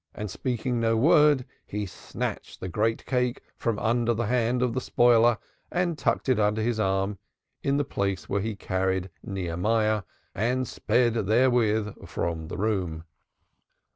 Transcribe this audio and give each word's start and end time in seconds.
And 0.15 0.31
speaking 0.31 0.79
no 0.79 0.97
word 0.97 1.45
he 1.63 1.85
snatched 1.85 2.59
the 2.59 2.67
great 2.67 3.05
cake 3.05 3.39
from 3.55 3.77
under 3.77 4.15
the 4.15 4.25
hand 4.25 4.63
of 4.63 4.73
the 4.73 4.81
spoiler 4.81 5.37
and 5.71 5.95
tucked 5.95 6.27
it 6.27 6.39
under 6.39 6.59
his 6.63 6.79
arm, 6.79 7.19
in 7.61 7.77
the 7.77 7.85
place 7.85 8.27
where 8.27 8.41
he 8.41 8.55
carried 8.55 9.11
Nehemiah, 9.21 10.01
and 10.33 10.67
sped 10.67 11.27
therewith 11.27 11.93
from 12.07 12.47
the 12.47 12.57
room. 12.57 13.03